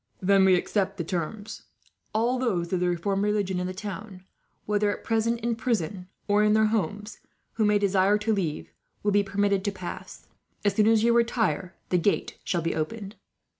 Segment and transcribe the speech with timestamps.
[0.19, 1.61] "Then we accept the terms.
[2.11, 4.23] All those of the reformed religion in the town,
[4.65, 7.19] whether at present in prison or in their homes,
[7.53, 8.71] who may desire to leave,
[9.03, 10.25] will be permitted to pass.
[10.65, 13.15] As soon as you retire, the gate shall be opened."